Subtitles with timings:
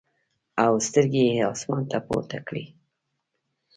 [0.63, 2.73] او سترګې ئې اسمان ته پورته کړې ـ